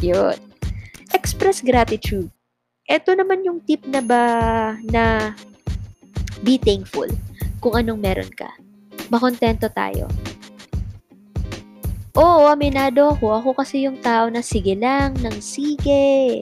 Yun. 0.00 0.36
Express 1.12 1.60
gratitude. 1.62 2.32
Ito 2.88 3.14
naman 3.14 3.44
yung 3.44 3.60
tip 3.64 3.84
na 3.86 4.00
ba 4.00 4.22
na 4.88 5.36
be 6.46 6.62
thankful 6.62 7.10
kung 7.58 7.74
anong 7.74 7.98
meron 7.98 8.30
ka. 8.30 8.46
Makontento 9.10 9.66
tayo. 9.74 10.06
Oo, 12.16 12.48
aminado 12.48 13.12
ako. 13.12 13.42
Ako 13.42 13.50
kasi 13.58 13.84
yung 13.84 13.98
tao 14.00 14.30
na 14.30 14.40
sige 14.40 14.72
lang, 14.78 15.18
nang 15.20 15.36
sige. 15.42 16.40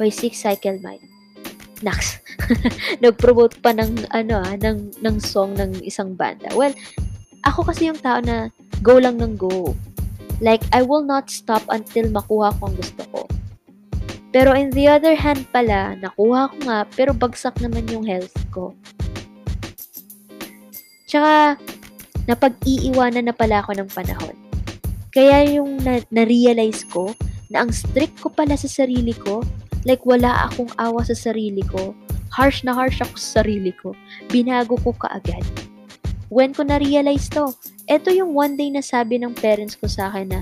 By 0.00 0.08
Six 0.08 0.42
Cycle 0.42 0.80
Mind. 0.80 1.04
Nax. 1.86 2.18
Nag-promote 3.04 3.62
pa 3.62 3.70
ng, 3.76 4.10
ano 4.10 4.42
ah, 4.42 4.56
ng, 4.58 4.90
ng 4.98 5.16
song 5.22 5.54
ng 5.54 5.84
isang 5.86 6.18
banda. 6.18 6.50
Well, 6.56 6.74
ako 7.46 7.70
kasi 7.70 7.92
yung 7.92 8.00
tao 8.02 8.18
na 8.18 8.50
go 8.82 8.98
lang 8.98 9.22
ng 9.22 9.38
go. 9.38 9.76
Like, 10.42 10.64
I 10.74 10.82
will 10.82 11.04
not 11.04 11.30
stop 11.30 11.62
until 11.68 12.10
makuha 12.10 12.50
ko 12.58 12.72
ang 12.72 12.74
gusto 12.74 13.04
ko. 13.12 13.20
Pero 14.30 14.54
in 14.54 14.70
the 14.70 14.86
other 14.86 15.18
hand 15.18 15.42
pala, 15.50 15.98
nakuha 15.98 16.54
ko 16.54 16.56
nga, 16.62 16.78
pero 16.94 17.10
bagsak 17.10 17.58
naman 17.58 17.86
yung 17.90 18.06
health 18.06 18.34
ko. 18.54 18.70
Tsaka, 21.10 21.58
napag-iiwanan 22.30 23.26
na 23.26 23.34
pala 23.34 23.58
ako 23.66 23.74
ng 23.74 23.90
panahon. 23.90 24.36
Kaya 25.10 25.42
yung 25.58 25.82
na- 25.82 26.06
na-realize 26.14 26.86
ko 26.86 27.10
na 27.50 27.66
ang 27.66 27.74
strict 27.74 28.22
ko 28.22 28.30
pala 28.30 28.54
sa 28.54 28.70
sarili 28.70 29.10
ko, 29.10 29.42
like 29.82 30.06
wala 30.06 30.46
akong 30.46 30.70
awa 30.78 31.02
sa 31.02 31.18
sarili 31.18 31.66
ko, 31.66 31.90
harsh 32.30 32.62
na 32.62 32.70
harsh 32.70 33.02
ako 33.02 33.18
sa 33.18 33.42
sarili 33.42 33.74
ko, 33.74 33.98
binago 34.30 34.78
ko 34.78 34.94
kaagad. 34.94 35.42
When 36.30 36.54
ko 36.54 36.62
na-realize 36.62 37.26
to, 37.34 37.50
eto 37.90 38.14
yung 38.14 38.38
one 38.38 38.54
day 38.54 38.70
na 38.70 38.86
sabi 38.86 39.18
ng 39.18 39.34
parents 39.34 39.74
ko 39.74 39.90
sa 39.90 40.14
akin 40.14 40.30
na, 40.30 40.40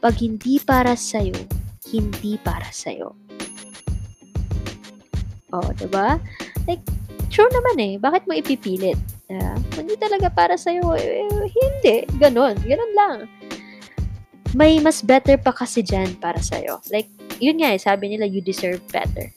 pag 0.00 0.16
hindi 0.16 0.56
para 0.56 0.96
sa'yo, 0.96 1.36
hindi 1.92 2.36
para 2.40 2.68
sa'yo. 2.68 3.16
Oh, 5.52 5.68
diba? 5.80 6.20
Like, 6.68 6.84
true 7.32 7.48
naman 7.48 7.76
eh. 7.80 7.94
Bakit 7.96 8.28
mo 8.28 8.36
ipipilit? 8.36 9.00
Uh, 9.28 9.56
hindi 9.76 9.96
talaga 9.96 10.28
para 10.28 10.56
sa'yo. 10.56 10.92
Eh, 10.96 11.24
hindi. 11.48 12.04
Ganon. 12.20 12.56
Ganon 12.60 12.92
lang. 12.92 13.16
May 14.56 14.80
mas 14.80 15.04
better 15.04 15.36
pa 15.36 15.52
kasi 15.52 15.84
dyan 15.84 16.16
para 16.20 16.40
sa'yo. 16.40 16.80
Like, 16.92 17.08
yun 17.40 17.60
nga 17.60 17.76
eh, 17.76 17.80
sabi 17.80 18.12
nila, 18.12 18.28
you 18.28 18.40
deserve 18.40 18.80
better. 18.92 19.32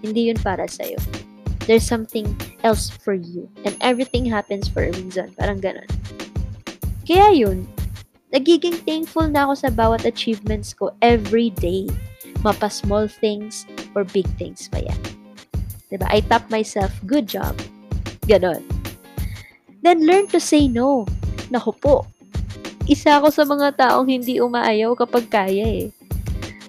Hindi 0.00 0.32
yun 0.32 0.40
para 0.40 0.68
sa'yo. 0.68 0.96
There's 1.68 1.86
something 1.86 2.26
else 2.64 2.90
for 2.90 3.14
you. 3.14 3.48
And 3.64 3.76
everything 3.80 4.26
happens 4.26 4.68
for 4.68 4.84
a 4.88 4.92
reason. 4.92 5.32
Parang 5.36 5.60
ganon. 5.60 5.88
Kaya 7.06 7.34
yun, 7.34 7.68
nagiging 8.32 8.74
thankful 8.88 9.28
na 9.28 9.46
ako 9.46 9.54
sa 9.54 9.68
bawat 9.70 10.08
achievements 10.08 10.72
ko 10.72 10.90
every 11.04 11.52
day. 11.60 11.86
Mapa 12.42 12.72
small 12.72 13.06
things 13.06 13.68
or 13.94 14.02
big 14.02 14.26
things 14.40 14.66
pa 14.72 14.82
yan. 14.82 14.98
Diba? 15.92 16.08
I 16.08 16.24
tap 16.24 16.48
myself, 16.48 16.90
good 17.04 17.28
job. 17.28 17.54
Ganon. 18.24 18.64
Then 19.84 20.08
learn 20.08 20.26
to 20.32 20.40
say 20.40 20.66
no. 20.66 21.04
Naku 21.52 21.76
po. 21.76 22.08
Isa 22.88 23.20
ako 23.20 23.28
sa 23.30 23.44
mga 23.46 23.78
taong 23.78 24.08
hindi 24.08 24.42
umaayaw 24.42 24.96
kapag 24.98 25.28
kaya 25.30 25.86
eh. 25.86 25.86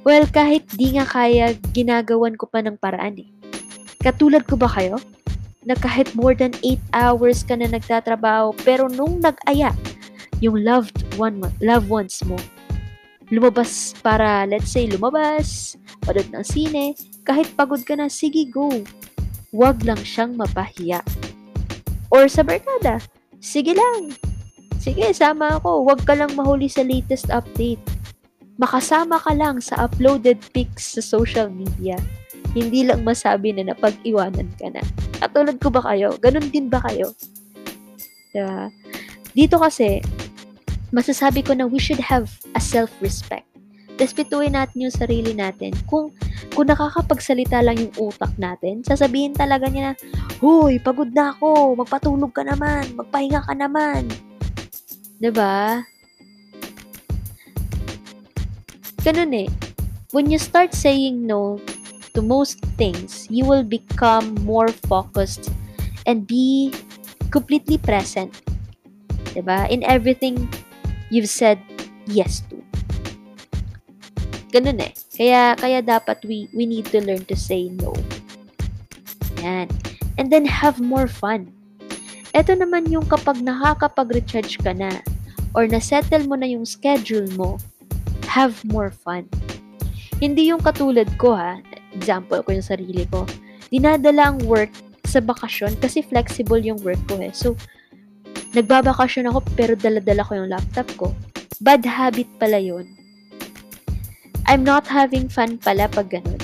Well, 0.03 0.27
kahit 0.27 0.67
di 0.75 0.99
nga 0.99 1.07
kaya, 1.07 1.55
ginagawan 1.71 2.35
ko 2.35 2.45
pa 2.51 2.59
ng 2.59 2.75
paraan 2.75 3.23
eh. 3.23 3.29
Katulad 4.03 4.43
ko 4.43 4.59
ba 4.59 4.67
kayo? 4.67 4.99
Na 5.63 5.79
kahit 5.79 6.11
more 6.11 6.35
than 6.35 6.51
8 6.59 6.75
hours 6.91 7.47
ka 7.47 7.55
na 7.55 7.71
nagtatrabaho, 7.71 8.51
pero 8.67 8.91
nung 8.91 9.23
nag-aya, 9.23 9.71
yung 10.43 10.59
loved 10.59 11.07
one 11.15 11.39
loved 11.63 11.87
ones 11.87 12.19
mo, 12.27 12.35
lumabas 13.31 13.95
para, 14.03 14.43
let's 14.43 14.75
say, 14.75 14.91
lumabas, 14.91 15.79
padod 16.03 16.27
ng 16.35 16.43
sine, 16.43 16.91
kahit 17.23 17.47
pagod 17.55 17.79
ka 17.87 17.95
na, 17.95 18.11
sige, 18.11 18.43
go. 18.51 18.67
Huwag 19.55 19.87
lang 19.87 20.01
siyang 20.03 20.35
mapahiya. 20.35 20.99
Or 22.11 22.27
sa 22.27 22.43
barkada, 22.43 22.99
sige 23.39 23.71
lang. 23.71 24.11
Sige, 24.83 25.15
sama 25.15 25.55
ako. 25.61 25.87
Huwag 25.87 26.03
ka 26.03 26.11
lang 26.11 26.35
mahuli 26.35 26.67
sa 26.67 26.83
latest 26.83 27.31
update. 27.31 27.79
Makasama 28.59 29.15
ka 29.23 29.31
lang 29.31 29.63
sa 29.63 29.87
uploaded 29.87 30.43
pics 30.51 30.99
sa 30.99 31.01
social 31.01 31.47
media. 31.47 31.95
Hindi 32.51 32.85
lang 32.85 33.07
masabi 33.07 33.55
na 33.55 33.71
napag-iwanan 33.71 34.51
ka 34.59 34.67
na. 34.69 34.83
Katulad 35.23 35.57
ko 35.63 35.71
ba 35.71 35.81
kayo? 35.87 36.19
Ganon 36.19 36.51
din 36.51 36.67
ba 36.67 36.83
kayo? 36.83 37.15
Diba? 38.35 38.69
Dito 39.33 39.57
kasi, 39.57 40.03
masasabi 40.93 41.41
ko 41.41 41.57
na 41.57 41.65
we 41.65 41.81
should 41.81 41.99
have 41.99 42.29
a 42.53 42.61
self-respect. 42.61 43.49
Respetuhin 43.97 44.53
natin 44.53 44.89
yung 44.89 44.93
sarili 44.93 45.33
natin. 45.33 45.73
Kung, 45.89 46.13
kung 46.53 46.69
nakakapagsalita 46.69 47.65
lang 47.65 47.81
yung 47.81 48.13
utak 48.13 48.33
natin, 48.37 48.85
sasabihin 48.85 49.33
talaga 49.33 49.69
niya 49.69 49.91
na, 49.91 49.93
Huy, 50.37 50.77
pagod 50.77 51.09
na 51.13 51.33
ako, 51.33 51.77
magpatulog 51.81 52.31
ka 52.33 52.45
naman, 52.45 52.93
magpahinga 52.93 53.41
ka 53.41 53.53
naman. 53.57 54.05
ba? 54.09 55.17
Diba? 55.21 55.57
Ganun 59.03 59.33
eh. 59.35 59.49
When 60.13 60.29
you 60.29 60.37
start 60.37 60.77
saying 60.77 61.25
no 61.25 61.57
to 62.13 62.21
most 62.21 62.61
things, 62.77 63.25
you 63.33 63.45
will 63.45 63.65
become 63.65 64.37
more 64.45 64.69
focused 64.85 65.49
and 66.05 66.29
be 66.29 66.69
completely 67.33 67.81
present. 67.81 68.29
Diba? 69.33 69.65
In 69.73 69.81
everything 69.89 70.49
you've 71.13 71.29
said 71.29 71.61
yes 72.09 72.41
to. 72.49 72.57
Ganun 74.49 74.81
eh. 74.81 74.93
Kaya, 75.13 75.53
kaya 75.53 75.79
dapat 75.85 76.25
we, 76.25 76.49
we 76.57 76.65
need 76.65 76.89
to 76.89 76.97
learn 77.05 77.21
to 77.29 77.37
say 77.37 77.69
no. 77.69 77.93
Yan. 79.45 79.69
And 80.17 80.33
then 80.33 80.49
have 80.49 80.81
more 80.81 81.05
fun. 81.05 81.53
Ito 82.33 82.57
naman 82.57 82.89
yung 82.89 83.05
kapag 83.05 83.45
nakakapag-recharge 83.45 84.57
ka 84.65 84.73
na 84.73 85.05
or 85.53 85.69
na-settle 85.69 86.25
mo 86.25 86.33
na 86.33 86.49
yung 86.49 86.65
schedule 86.65 87.29
mo, 87.37 87.61
have 88.25 88.57
more 88.65 88.89
fun. 88.89 89.29
Hindi 90.17 90.49
yung 90.49 90.65
katulad 90.65 91.05
ko 91.21 91.37
ha, 91.37 91.61
example 91.93 92.41
ko 92.41 92.57
yung 92.57 92.65
sarili 92.65 93.05
ko, 93.13 93.29
dinadala 93.69 94.33
ang 94.33 94.41
work 94.49 94.73
sa 95.05 95.21
bakasyon 95.21 95.77
kasi 95.77 96.01
flexible 96.01 96.57
yung 96.57 96.81
work 96.81 96.97
ko 97.05 97.21
eh. 97.21 97.29
So, 97.29 97.53
Nagbabakasyon 98.53 99.33
ako 99.33 99.39
pero 99.57 99.73
dala-dala 99.73 100.21
ko 100.21 100.37
yung 100.37 100.53
laptop 100.53 100.87
ko. 100.93 101.07
Bad 101.57 101.81
habit 101.89 102.29
pala 102.37 102.61
yun. 102.61 102.85
I'm 104.45 104.61
not 104.61 104.85
having 104.85 105.25
fun 105.25 105.57
pala 105.57 105.89
pag 105.89 106.13
ganun. 106.13 106.37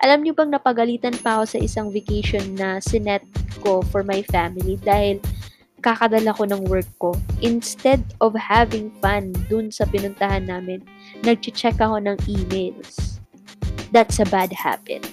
Alam 0.00 0.24
niyo 0.24 0.32
bang 0.32 0.48
napagalitan 0.48 1.12
pa 1.20 1.36
ako 1.36 1.44
sa 1.44 1.58
isang 1.60 1.92
vacation 1.92 2.56
na 2.56 2.80
sinet 2.80 3.20
ko 3.60 3.84
for 3.92 4.00
my 4.00 4.24
family 4.32 4.80
dahil 4.80 5.20
kakadala 5.84 6.32
ko 6.32 6.48
ng 6.48 6.64
work 6.72 6.88
ko. 6.96 7.12
Instead 7.44 8.00
of 8.24 8.32
having 8.32 8.88
fun 9.04 9.36
dun 9.52 9.68
sa 9.68 9.84
pinuntahan 9.84 10.48
namin, 10.48 10.80
nag-check 11.20 11.76
ako 11.76 12.00
ng 12.00 12.16
emails. 12.24 13.20
That's 13.92 14.16
a 14.16 14.28
bad 14.28 14.56
habit. 14.56 15.04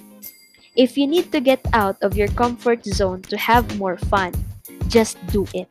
If 0.77 0.95
you 0.95 1.03
need 1.03 1.35
to 1.35 1.43
get 1.43 1.59
out 1.75 1.99
of 1.99 2.15
your 2.15 2.31
comfort 2.31 2.87
zone 2.87 3.27
to 3.27 3.35
have 3.35 3.65
more 3.75 3.99
fun, 4.07 4.31
just 4.87 5.19
do 5.33 5.43
it. 5.51 5.67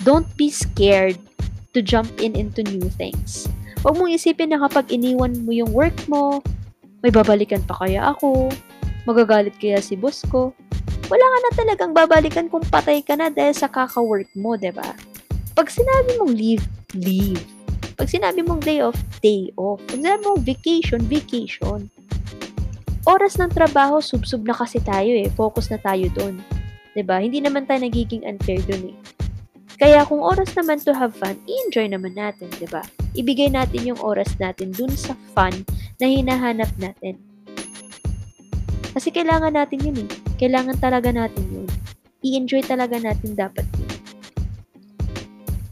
Don't 0.00 0.28
be 0.40 0.48
scared 0.48 1.20
to 1.76 1.84
jump 1.84 2.08
in 2.18 2.32
into 2.32 2.64
new 2.64 2.88
things. 2.96 3.44
Huwag 3.84 3.96
mong 4.00 4.16
isipin 4.16 4.52
na 4.52 4.60
kapag 4.64 4.88
iniwan 4.88 5.44
mo 5.44 5.52
yung 5.52 5.72
work 5.76 5.96
mo, 6.08 6.40
may 7.04 7.12
babalikan 7.12 7.60
pa 7.64 7.76
kaya 7.80 8.12
ako, 8.12 8.48
magagalit 9.04 9.56
kaya 9.56 9.80
si 9.80 9.96
boss 9.96 10.24
ko. 10.28 10.52
Wala 11.12 11.26
ka 11.26 11.38
na 11.40 11.50
talagang 11.52 11.92
babalikan 11.92 12.46
kung 12.48 12.64
patay 12.68 13.04
ka 13.04 13.16
na 13.16 13.28
dahil 13.28 13.52
sa 13.56 13.68
kaka-work 13.68 14.28
mo, 14.36 14.56
ba? 14.56 14.62
Diba? 14.62 14.88
Pag 15.56 15.68
sinabi 15.68 16.16
mong 16.16 16.32
leave, 16.32 16.64
leave. 16.96 17.42
Pag 18.00 18.08
sinabi 18.08 18.40
mong 18.40 18.64
day 18.64 18.80
off, 18.80 18.96
day 19.20 19.52
off. 19.60 19.82
Pag 19.90 20.00
sinabi 20.00 20.20
mong 20.24 20.40
vacation, 20.44 21.00
vacation. 21.04 21.92
Oras 23.04 23.36
ng 23.36 23.52
trabaho, 23.52 24.00
subsub 24.00 24.44
na 24.44 24.56
kasi 24.56 24.80
tayo 24.80 25.12
eh. 25.12 25.28
Focus 25.36 25.68
na 25.68 25.80
tayo 25.80 26.08
doon. 26.16 26.40
ba? 27.04 27.20
Hindi 27.20 27.44
naman 27.44 27.68
tayo 27.68 27.80
nagiging 27.84 28.24
unfair 28.24 28.60
doon 28.64 28.92
eh. 28.92 29.19
Kaya 29.80 30.04
kung 30.04 30.20
oras 30.20 30.52
naman 30.52 30.76
to 30.84 30.92
have 30.92 31.16
fun, 31.16 31.40
i-enjoy 31.48 31.88
naman 31.88 32.12
natin, 32.12 32.52
di 32.60 32.68
ba? 32.68 32.84
Ibigay 33.16 33.48
natin 33.48 33.88
yung 33.88 34.00
oras 34.04 34.36
natin 34.36 34.76
dun 34.76 34.92
sa 34.92 35.16
fun 35.32 35.56
na 35.96 36.04
hinahanap 36.04 36.68
natin. 36.76 37.16
Kasi 38.92 39.08
kailangan 39.08 39.56
natin 39.56 39.80
yun 39.80 40.04
eh. 40.04 40.10
Kailangan 40.36 40.76
talaga 40.76 41.08
natin 41.08 41.48
yun. 41.48 41.68
I-enjoy 42.20 42.60
talaga 42.68 43.00
natin 43.00 43.32
dapat 43.32 43.64
yun. 43.80 43.90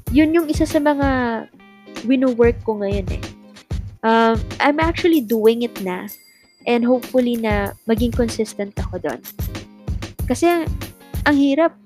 Yun 0.08 0.30
yung 0.40 0.46
isa 0.48 0.64
sa 0.64 0.80
mga 0.80 1.08
wino-work 2.08 2.64
ko 2.64 2.80
ngayon 2.80 3.12
eh. 3.12 3.22
Um, 4.00 4.40
I'm 4.56 4.80
actually 4.80 5.20
doing 5.20 5.68
it 5.68 5.76
na 5.84 6.08
and 6.64 6.80
hopefully 6.80 7.36
na 7.36 7.76
maging 7.84 8.16
consistent 8.16 8.72
ako 8.80 9.04
doon. 9.04 9.20
Kasi 10.24 10.64
ang 11.28 11.36
hirap 11.36 11.76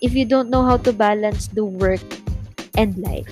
if 0.00 0.14
you 0.14 0.24
don't 0.24 0.50
know 0.50 0.62
how 0.62 0.76
to 0.76 0.92
balance 0.94 1.48
the 1.50 1.64
work 1.64 2.04
and 2.78 2.94
life. 2.98 3.30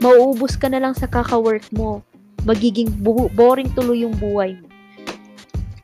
Mauubos 0.00 0.56
ka 0.56 0.68
na 0.68 0.80
lang 0.80 0.92
sa 0.92 1.08
kaka-work 1.08 1.64
mo. 1.72 2.04
Magiging 2.44 2.92
bu- 3.00 3.32
boring 3.32 3.72
tuloy 3.72 4.04
yung 4.04 4.16
buhay 4.16 4.56
mo. 4.60 4.68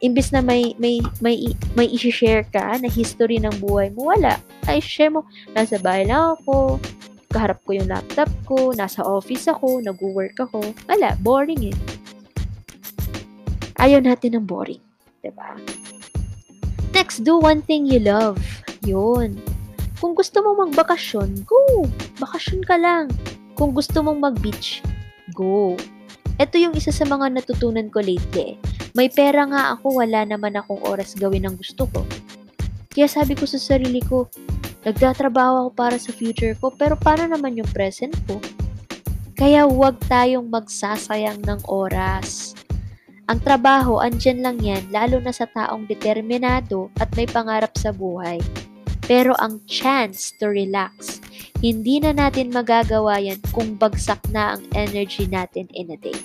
Imbis 0.03 0.35
na 0.35 0.43
may 0.43 0.75
may 0.83 0.99
may 1.23 1.55
may 1.79 1.87
i-share 1.87 2.43
ka 2.51 2.75
na 2.83 2.91
history 2.91 3.39
ng 3.39 3.55
buhay 3.63 3.95
mo, 3.95 4.11
wala. 4.11 4.37
Ay 4.67 4.83
share 4.83 5.15
mo, 5.15 5.23
nasa 5.55 5.79
bahay 5.79 6.11
lang 6.11 6.35
ako, 6.39 6.83
kaharap 7.31 7.63
ko 7.63 7.79
yung 7.79 7.87
laptop 7.87 8.29
ko, 8.43 8.75
nasa 8.75 9.07
office 9.07 9.47
ako, 9.47 9.79
nag-work 9.79 10.35
ako. 10.43 10.75
Wala, 10.91 11.15
boring 11.23 11.71
eh. 11.71 11.77
Ayaw 13.79 14.03
natin 14.03 14.43
ng 14.43 14.47
boring. 14.47 14.83
'di 15.23 15.31
ba? 15.39 15.55
Next, 16.93 17.25
do 17.25 17.39
one 17.39 17.63
thing 17.63 17.87
you 17.89 18.03
love. 18.03 18.43
Yun. 18.83 19.39
Kung 20.03 20.19
gusto 20.19 20.43
mong 20.43 20.71
magbakasyon, 20.71 21.47
go! 21.47 21.87
Bakasyon 22.19 22.67
ka 22.67 22.75
lang. 22.75 23.07
Kung 23.55 23.71
gusto 23.71 24.03
mong 24.03 24.19
mag-beach, 24.19 24.83
go. 25.31 25.79
Ito 26.43 26.59
yung 26.59 26.75
isa 26.75 26.91
sa 26.91 27.07
mga 27.07 27.39
natutunan 27.39 27.87
ko 27.93 28.03
lately. 28.03 28.59
May 28.99 29.07
pera 29.07 29.47
nga 29.47 29.79
ako, 29.79 30.03
wala 30.03 30.27
naman 30.27 30.59
akong 30.59 30.83
oras 30.83 31.15
gawin 31.15 31.47
ang 31.47 31.55
gusto 31.55 31.87
ko. 31.87 32.03
Kaya 32.91 33.07
sabi 33.07 33.39
ko 33.39 33.47
sa 33.47 33.63
sarili 33.63 34.03
ko, 34.03 34.27
nagtatrabaho 34.83 35.65
ako 35.65 35.71
para 35.73 35.97
sa 35.97 36.11
future 36.11 36.59
ko, 36.59 36.75
pero 36.75 36.99
paano 36.99 37.31
naman 37.31 37.57
yung 37.57 37.71
present 37.71 38.13
ko? 38.27 38.43
Kaya 39.39 39.65
huwag 39.65 39.97
tayong 40.11 40.51
magsasayang 40.51 41.41
ng 41.47 41.63
oras. 41.71 42.59
Ang 43.31 43.39
trabaho, 43.41 44.03
andyan 44.03 44.45
lang 44.45 44.59
yan, 44.61 44.83
lalo 44.93 45.23
na 45.23 45.33
sa 45.33 45.49
taong 45.49 45.89
determinado 45.89 46.93
at 47.01 47.09
may 47.17 47.25
pangarap 47.25 47.73
sa 47.79 47.95
buhay. 47.95 48.43
Pero 49.13 49.37
ang 49.37 49.61
chance 49.69 50.33
to 50.41 50.49
relax, 50.49 51.21
hindi 51.61 52.01
na 52.01 52.17
natin 52.17 52.49
magagawa 52.49 53.21
yan 53.21 53.37
kung 53.53 53.77
bagsak 53.77 54.25
na 54.33 54.57
ang 54.57 54.65
energy 54.73 55.29
natin 55.29 55.69
in 55.77 55.93
a 55.93 56.01
day. 56.01 56.17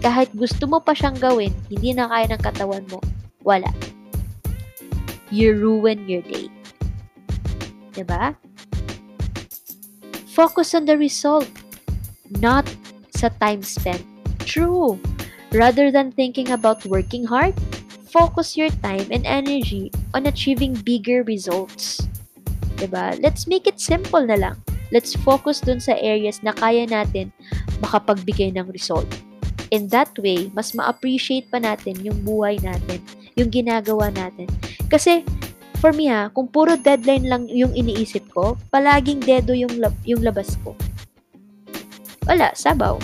Kahit 0.00 0.32
gusto 0.32 0.64
mo 0.64 0.80
pa 0.80 0.96
siyang 0.96 1.20
gawin, 1.20 1.52
hindi 1.68 1.92
na 1.92 2.08
kaya 2.08 2.32
ng 2.32 2.40
katawan 2.40 2.88
mo, 2.88 3.04
wala. 3.44 3.68
You 5.28 5.52
ruin 5.52 6.08
your 6.08 6.24
day. 6.24 6.48
Diba? 7.92 8.32
Focus 10.32 10.72
on 10.72 10.88
the 10.88 10.96
result, 10.96 11.44
not 12.40 12.64
sa 13.12 13.28
time 13.36 13.60
spent. 13.60 14.00
True. 14.48 14.96
Rather 15.52 15.92
than 15.92 16.08
thinking 16.08 16.56
about 16.56 16.88
working 16.88 17.28
hard, 17.28 17.52
focus 18.16 18.56
your 18.56 18.72
time 18.80 19.04
and 19.12 19.28
energy 19.28 19.92
on 20.16 20.24
achieving 20.24 20.72
bigger 20.72 21.20
results. 21.28 22.00
Diba? 22.80 23.12
Let's 23.20 23.44
make 23.44 23.68
it 23.68 23.76
simple 23.76 24.24
na 24.24 24.40
lang. 24.40 24.56
Let's 24.88 25.12
focus 25.20 25.60
dun 25.60 25.84
sa 25.84 26.00
areas 26.00 26.40
na 26.40 26.56
kaya 26.56 26.88
natin 26.88 27.28
makapagbigay 27.84 28.56
ng 28.56 28.72
result. 28.72 29.04
In 29.68 29.92
that 29.92 30.16
way, 30.16 30.48
mas 30.56 30.72
ma-appreciate 30.72 31.52
pa 31.52 31.60
natin 31.60 32.00
yung 32.00 32.16
buhay 32.24 32.56
natin, 32.64 33.04
yung 33.36 33.52
ginagawa 33.52 34.08
natin. 34.08 34.48
Kasi, 34.88 35.20
for 35.84 35.92
me 35.92 36.08
ha, 36.08 36.32
kung 36.32 36.48
puro 36.48 36.80
deadline 36.80 37.28
lang 37.28 37.44
yung 37.52 37.76
iniisip 37.76 38.24
ko, 38.32 38.56
palaging 38.72 39.20
dedo 39.20 39.52
yung, 39.52 39.76
lab- 39.76 40.06
yung 40.08 40.24
labas 40.24 40.56
ko. 40.64 40.72
Wala, 42.24 42.56
sabaw 42.56 42.96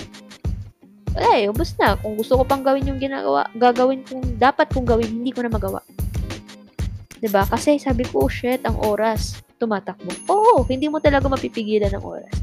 wala 1.13 1.29
eh, 1.37 1.49
ubos 1.49 1.77
na. 1.77 1.97
Kung 2.01 2.17
gusto 2.17 2.41
ko 2.41 2.43
pang 2.45 2.65
gawin 2.65 2.89
yung 2.89 3.01
ginagawa, 3.01 3.49
gagawin 3.57 4.01
kong, 4.05 4.41
dapat 4.41 4.69
kong 4.73 4.89
gawin, 4.89 5.23
hindi 5.23 5.33
ko 5.33 5.45
na 5.45 5.53
magawa. 5.53 5.81
ba 5.85 7.21
diba? 7.21 7.43
Kasi 7.47 7.77
sabi 7.77 8.09
ko, 8.09 8.27
oh 8.27 8.33
shit, 8.33 8.65
ang 8.65 8.77
oras, 8.81 9.41
tumatakbo. 9.61 10.11
Oo, 10.27 10.61
oh, 10.61 10.67
hindi 10.67 10.89
mo 10.89 10.99
talaga 10.99 11.29
mapipigilan 11.29 11.95
ng 11.95 12.05
oras. 12.05 12.35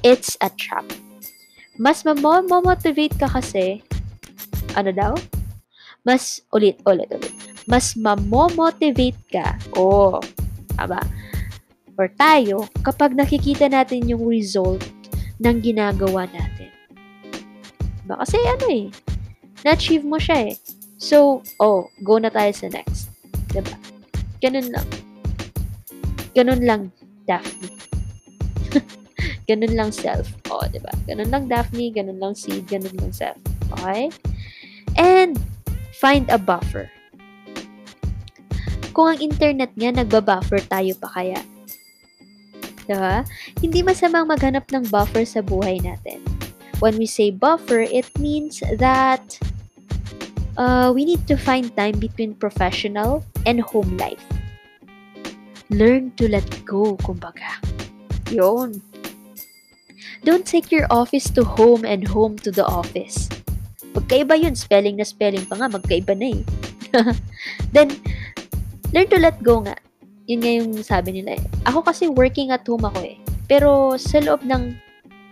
It's 0.00 0.38
a 0.40 0.48
trap. 0.48 0.86
Mas 1.74 2.06
mamomotivate 2.06 3.18
ka 3.18 3.26
kasi, 3.26 3.82
ano 4.78 4.94
daw? 4.94 5.12
Mas, 6.06 6.44
ulit, 6.54 6.78
ulit, 6.86 7.10
ulit. 7.10 7.34
Mas 7.66 7.96
mamomotivate 7.96 9.18
ka, 9.32 9.58
oh, 9.74 10.20
aba, 10.78 11.00
or 11.96 12.10
tayo, 12.14 12.68
kapag 12.82 13.14
nakikita 13.16 13.70
natin 13.70 14.06
yung 14.06 14.22
result 14.26 14.82
ng 15.38 15.56
ginagawa 15.62 16.26
natin. 16.30 16.73
Diba? 18.04 18.20
Kasi 18.20 18.36
ano 18.36 18.66
eh, 18.68 18.86
na-achieve 19.64 20.04
mo 20.04 20.20
siya 20.20 20.52
eh. 20.52 20.54
So, 21.00 21.40
oh, 21.56 21.88
go 22.04 22.20
na 22.20 22.28
tayo 22.28 22.52
sa 22.52 22.68
next. 22.68 23.08
Diba? 23.48 23.72
Ganun 24.44 24.68
lang. 24.68 24.88
Ganun 26.36 26.62
lang, 26.68 26.82
Daphne. 27.24 27.72
ganun 29.48 29.72
lang 29.72 29.88
self. 29.88 30.28
Oh, 30.52 30.68
diba? 30.68 30.92
Ganun 31.08 31.32
lang 31.32 31.48
Daphne, 31.48 31.88
ganun 31.96 32.20
lang 32.20 32.36
seed, 32.36 32.68
ganun 32.68 32.92
lang 33.00 33.08
self. 33.16 33.40
Okay? 33.80 34.12
And, 35.00 35.40
find 35.96 36.28
a 36.28 36.36
buffer. 36.36 36.92
Kung 38.92 39.16
ang 39.16 39.20
internet 39.24 39.72
nga 39.80 39.96
nagbabuffer 39.96 40.60
tayo 40.68 40.92
pa 41.00 41.08
kaya. 41.08 41.40
Diba? 42.84 43.24
Hindi 43.64 43.80
masamang 43.80 44.28
maghanap 44.28 44.68
ng 44.68 44.92
buffer 44.92 45.24
sa 45.24 45.40
buhay 45.40 45.80
natin 45.80 46.20
when 46.84 47.00
we 47.00 47.08
say 47.08 47.32
buffer, 47.32 47.80
it 47.80 48.04
means 48.20 48.60
that 48.76 49.40
uh, 50.60 50.92
we 50.92 51.08
need 51.08 51.24
to 51.24 51.32
find 51.32 51.72
time 51.80 51.96
between 51.96 52.36
professional 52.36 53.24
and 53.48 53.64
home 53.64 53.96
life. 53.96 54.20
Learn 55.72 56.12
to 56.20 56.28
let 56.28 56.44
go, 56.68 57.00
kumbaga. 57.00 57.56
Yon. 58.28 58.84
Don't 60.28 60.44
take 60.44 60.68
your 60.68 60.84
office 60.92 61.32
to 61.32 61.40
home 61.40 61.88
and 61.88 62.04
home 62.04 62.36
to 62.44 62.52
the 62.52 62.68
office. 62.68 63.32
Magkaiba 63.96 64.36
yun. 64.36 64.52
Spelling 64.52 65.00
na 65.00 65.08
spelling 65.08 65.48
pa 65.48 65.56
nga. 65.56 65.72
Magkaiba 65.72 66.12
na 66.12 66.36
eh. 66.36 66.42
Then, 67.72 67.96
learn 68.92 69.08
to 69.08 69.16
let 69.16 69.40
go 69.40 69.64
nga. 69.64 69.80
Yun 70.28 70.40
nga 70.44 70.52
yung 70.52 70.72
sabi 70.84 71.16
nila 71.16 71.40
eh. 71.40 71.44
Ako 71.64 71.80
kasi 71.80 72.12
working 72.12 72.52
at 72.52 72.68
home 72.68 72.84
ako 72.84 73.00
eh. 73.08 73.16
Pero 73.48 73.96
sa 73.96 74.20
loob 74.20 74.44
ng 74.44 74.83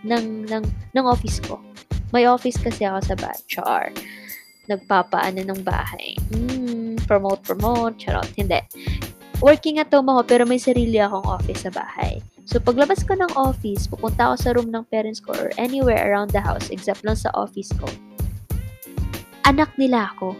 ng, 0.03 0.47
ng, 0.47 0.63
ng 0.93 1.05
office 1.07 1.39
ko. 1.43 1.59
May 2.13 2.29
office 2.29 2.61
kasi 2.61 2.85
ako 2.85 2.99
sa. 3.03 3.15
Char. 3.49 3.89
Nagpapaano 4.69 5.41
ng 5.43 5.61
bahay. 5.65 6.15
Mm, 6.31 7.01
promote, 7.09 7.41
promote. 7.41 7.97
Charot. 7.97 8.29
Hindi. 8.37 8.61
Working 9.43 9.81
at 9.83 9.91
home 9.91 10.07
ako 10.07 10.21
pero 10.23 10.43
may 10.47 10.61
sarili 10.61 11.01
akong 11.03 11.25
office 11.27 11.67
sa 11.67 11.71
bahay. 11.73 12.23
So, 12.43 12.59
paglabas 12.59 13.07
ko 13.07 13.15
ng 13.15 13.33
office, 13.39 13.87
pupunta 13.87 14.31
ako 14.31 14.35
sa 14.39 14.49
room 14.55 14.69
ng 14.71 14.83
parents 14.91 15.23
ko 15.23 15.31
or 15.35 15.49
anywhere 15.55 16.11
around 16.11 16.35
the 16.35 16.43
house 16.43 16.67
except 16.71 17.03
lang 17.07 17.15
sa 17.15 17.31
office 17.35 17.71
ko. 17.75 17.87
Anak 19.47 19.71
nila 19.79 20.11
ako. 20.15 20.35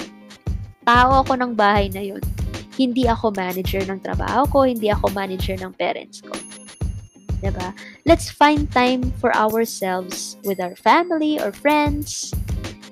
Tao 0.84 1.24
ako 1.24 1.40
ng 1.40 1.52
bahay 1.56 1.88
na 1.92 2.04
yun. 2.04 2.24
Hindi 2.76 3.08
ako 3.08 3.32
manager 3.36 3.84
ng 3.88 4.04
trabaho 4.04 4.44
ko, 4.52 4.60
hindi 4.68 4.92
ako 4.92 5.16
manager 5.16 5.56
ng 5.60 5.72
parents 5.80 6.20
ko. 6.20 6.36
Ba? 7.52 7.76
Let's 8.08 8.32
find 8.32 8.72
time 8.72 9.12
for 9.20 9.36
ourselves 9.36 10.40
with 10.48 10.64
our 10.64 10.78
family 10.80 11.42
or 11.42 11.52
friends. 11.52 12.32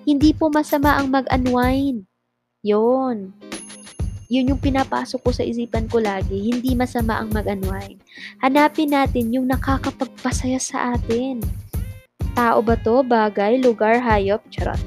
Hindi 0.03 0.33
po 0.35 0.51
masama 0.51 0.97
ang 0.97 1.13
mag-unwind. 1.13 2.09
'Yon. 2.65 3.31
Yun 4.31 4.55
yung 4.55 4.63
pinapasok 4.63 5.19
ko 5.27 5.31
sa 5.35 5.43
isipan 5.43 5.91
ko 5.91 5.99
lagi. 5.99 6.51
Hindi 6.51 6.71
masama 6.71 7.19
ang 7.19 7.35
mag-unwind. 7.35 7.99
Hanapin 8.39 8.95
natin 8.95 9.27
yung 9.35 9.47
nakakapagpasaya 9.51 10.55
sa 10.55 10.95
atin. 10.95 11.43
Tao 12.31 12.63
ba 12.63 12.79
to? 12.79 13.03
Bagay? 13.03 13.59
Lugar? 13.59 13.99
Hayop? 13.99 14.39
Charot. 14.47 14.79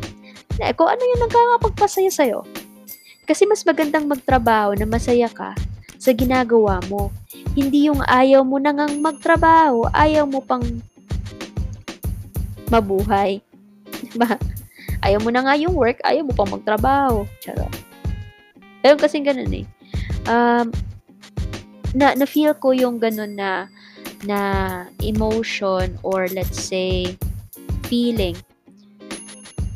Na, 0.56 0.72
kung 0.72 0.88
ano 0.88 1.02
yung 1.04 1.28
nakakapagpasaya 1.28 2.08
sa'yo. 2.08 2.40
Kasi 3.28 3.44
mas 3.44 3.60
magandang 3.68 4.08
magtrabaho 4.08 4.72
na 4.80 4.88
masaya 4.88 5.28
ka 5.28 5.52
sa 6.00 6.12
ginagawa 6.16 6.80
mo 6.88 7.12
hindi 7.54 7.86
yung 7.86 8.02
ayaw 8.02 8.42
mo 8.42 8.58
na 8.58 8.74
ngang 8.74 8.98
magtrabaho, 8.98 9.86
ayaw 9.94 10.26
mo 10.26 10.42
pang 10.42 10.64
mabuhay. 12.72 13.38
Diba? 14.10 14.34
Ayaw 15.04 15.20
mo 15.20 15.30
na 15.30 15.44
nga 15.46 15.54
yung 15.54 15.76
work, 15.76 16.00
ayaw 16.02 16.26
mo 16.26 16.32
pang 16.32 16.50
magtrabaho. 16.50 17.28
Charot. 17.44 17.70
Pero 18.82 18.96
kasing 18.98 19.24
ganun 19.24 19.52
eh. 19.52 19.64
Um, 20.26 20.72
na, 21.94 22.16
na-feel 22.18 22.58
ko 22.58 22.74
yung 22.74 22.98
ganun 22.98 23.38
na 23.38 23.70
na 24.24 24.40
emotion 25.04 26.00
or 26.00 26.26
let's 26.32 26.56
say 26.56 27.12
feeling, 27.86 28.34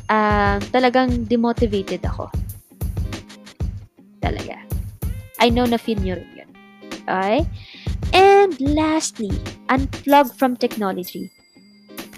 um, 0.09 0.59
talagang 0.73 1.29
demotivated 1.29 2.01
ako. 2.03 2.33
Talaga. 4.19 4.57
I 5.39 5.53
know 5.53 5.69
na 5.69 5.79
feel 5.79 6.01
nyo 6.01 6.17
rin 6.17 6.33
yun. 6.35 6.48
Okay? 7.09 7.49
And 8.13 8.53
lastly, 8.61 9.33
unplug 9.73 10.37
from 10.37 10.61
technology. 10.61 11.33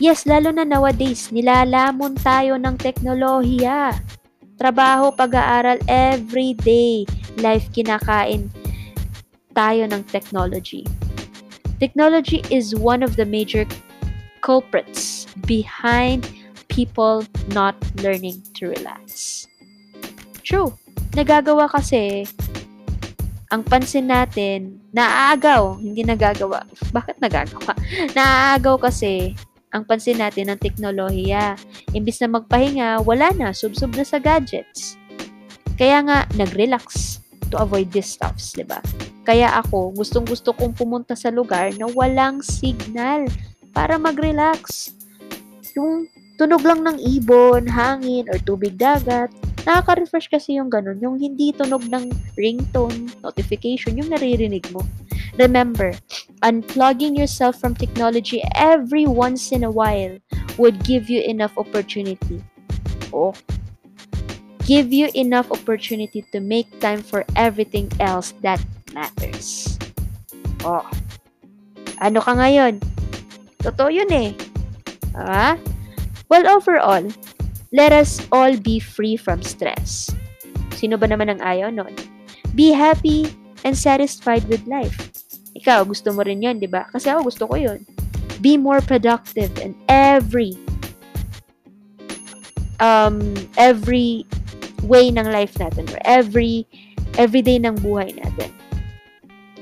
Yes, 0.03 0.26
lalo 0.26 0.50
na 0.50 0.64
nowadays, 0.66 1.31
nilalamon 1.31 2.18
tayo 2.18 2.59
ng 2.59 2.74
teknolohiya. 2.81 3.94
Trabaho, 4.59 5.12
pag-aaral, 5.14 5.79
everyday 5.88 7.05
life 7.38 7.68
kinakain 7.72 8.50
tayo 9.53 9.85
ng 9.88 10.03
technology. 10.09 10.85
Technology 11.81 12.44
is 12.53 12.76
one 12.76 13.00
of 13.00 13.16
the 13.16 13.24
major 13.24 13.64
culprits 14.40 15.24
behind 15.44 16.29
people 16.68 17.24
not 17.53 17.76
learning 18.00 18.40
to 18.57 18.68
relax. 18.72 19.44
True. 20.44 20.72
Nagagawa 21.12 21.68
kasi 21.68 22.24
ang 23.51 23.67
pansin 23.67 24.07
natin, 24.07 24.79
naaagaw, 24.95 25.75
hindi 25.83 26.07
nagagawa. 26.07 26.63
Bakit 26.95 27.19
nagagawa? 27.19 27.75
Naaagaw 28.17 28.79
kasi 28.79 29.35
ang 29.75 29.83
pansin 29.83 30.23
natin 30.23 30.55
ng 30.55 30.59
teknolohiya. 30.63 31.59
Imbis 31.91 32.23
na 32.23 32.31
magpahinga, 32.31 33.03
wala 33.03 33.35
na, 33.35 33.51
subsub 33.51 33.99
na 33.99 34.07
sa 34.07 34.23
gadgets. 34.23 34.95
Kaya 35.75 35.99
nga, 36.07 36.19
nag-relax 36.39 37.19
to 37.51 37.59
avoid 37.59 37.91
these 37.91 38.15
stuffs, 38.15 38.55
di 38.55 38.63
ba? 38.63 38.79
Kaya 39.27 39.59
ako, 39.59 39.99
gustong 39.99 40.31
gusto 40.31 40.55
kong 40.55 40.79
pumunta 40.79 41.19
sa 41.19 41.35
lugar 41.35 41.75
na 41.75 41.91
walang 41.91 42.47
signal 42.47 43.27
para 43.75 43.99
mag-relax. 43.99 44.95
Yung 45.75 46.07
tunog 46.39 46.63
lang 46.63 46.87
ng 46.87 47.03
ibon, 47.03 47.67
hangin, 47.67 48.31
or 48.31 48.39
tubig 48.47 48.79
dagat, 48.79 49.35
Nakaka-refresh 49.68 50.33
kasi 50.33 50.57
yung 50.57 50.73
ganun, 50.73 50.96
yung 51.05 51.20
hindi 51.20 51.53
tunog 51.53 51.85
ng 51.88 52.09
ringtone, 52.37 53.12
notification, 53.20 54.01
yung 54.01 54.09
naririnig 54.09 54.64
mo. 54.73 54.81
Remember, 55.37 55.92
unplugging 56.42 57.16
yourself 57.16 57.61
from 57.61 57.77
technology 57.77 58.40
every 58.57 59.05
once 59.05 59.53
in 59.53 59.64
a 59.64 59.70
while 59.70 60.16
would 60.57 60.81
give 60.85 61.09
you 61.09 61.20
enough 61.25 61.57
opportunity. 61.57 62.40
Oh, 63.12 63.37
give 64.64 64.92
you 64.92 65.11
enough 65.14 65.51
opportunity 65.51 66.25
to 66.33 66.40
make 66.40 66.68
time 66.81 67.03
for 67.03 67.25
everything 67.37 67.90
else 68.01 68.33
that 68.40 68.61
matters. 68.94 69.79
Oh, 70.64 70.85
ano 72.01 72.20
ka 72.20 72.33
ngayon? 72.37 72.81
Totoo 73.61 73.92
yun 73.92 74.11
eh. 74.12 74.31
Ah? 75.12 75.59
Well, 76.31 76.46
overall, 76.46 77.05
Let 77.71 77.95
us 77.95 78.19
all 78.35 78.59
be 78.59 78.83
free 78.83 79.15
from 79.15 79.47
stress. 79.47 80.11
Sino 80.75 80.99
ba 80.99 81.07
naman 81.07 81.31
ang 81.31 81.39
ayaw 81.39 81.71
nun? 81.71 81.95
Be 82.59 82.75
happy 82.75 83.31
and 83.63 83.79
satisfied 83.79 84.43
with 84.51 84.67
life. 84.67 84.99
Ikaw, 85.55 85.87
gusto 85.87 86.11
mo 86.11 86.27
rin 86.27 86.43
yun, 86.43 86.59
di 86.59 86.67
ba? 86.67 86.91
Kasi 86.91 87.15
ako 87.15 87.31
gusto 87.31 87.45
ko 87.47 87.55
yun. 87.55 87.87
Be 88.43 88.59
more 88.59 88.83
productive 88.83 89.55
in 89.63 89.79
every 89.87 90.59
um, 92.83 93.21
every 93.55 94.27
way 94.83 95.15
ng 95.15 95.29
life 95.31 95.55
natin 95.61 95.87
or 95.95 96.01
every 96.03 96.67
every 97.23 97.45
day 97.45 97.61
ng 97.63 97.79
buhay 97.79 98.11
natin. 98.19 98.51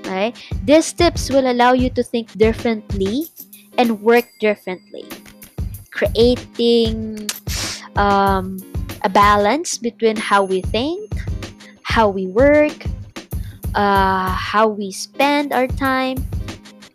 Okay? 0.00 0.32
These 0.64 0.96
tips 0.96 1.28
will 1.28 1.44
allow 1.44 1.76
you 1.76 1.92
to 1.92 2.00
think 2.00 2.32
differently 2.40 3.28
and 3.76 4.00
work 4.00 4.24
differently. 4.40 5.04
Creating 5.92 7.28
um, 7.98 8.62
a 9.02 9.10
balance 9.10 9.76
between 9.76 10.16
how 10.16 10.46
we 10.46 10.62
think, 10.62 11.10
how 11.82 12.08
we 12.08 12.26
work, 12.30 12.86
uh, 13.74 14.30
how 14.30 14.68
we 14.68 14.90
spend 14.90 15.52
our 15.52 15.66
time 15.66 16.16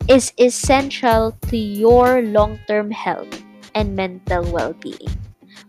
is 0.08 0.34
essential 0.40 1.36
to 1.48 1.58
your 1.58 2.24
long 2.24 2.60
term 2.68 2.90
health 2.90 3.44
and 3.76 3.96
mental 3.96 4.44
well 4.52 4.74
being. 4.80 5.12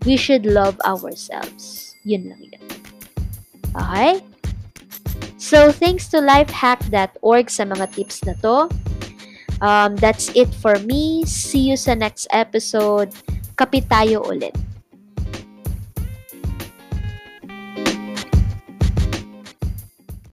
We 0.07 0.17
should 0.17 0.47
love 0.47 0.79
ourselves. 0.87 1.95
Yun 2.05 2.31
lang 2.31 2.43
yun. 2.53 2.65
Okay? 3.75 4.23
So, 5.41 5.73
thanks 5.73 6.09
to 6.13 6.25
lifehack.org 6.25 7.51
sa 7.51 7.65
mga 7.69 7.93
tips 7.93 8.25
na 8.25 8.35
to. 8.41 8.69
Um, 9.61 9.97
that's 9.97 10.29
it 10.37 10.53
for 10.53 10.77
me. 10.85 11.25
See 11.25 11.73
you 11.73 11.77
sa 11.77 11.95
next 11.95 12.29
episode. 12.33 13.13
Kapit 13.57 13.89
tayo 13.89 14.25
ulit. 14.29 14.57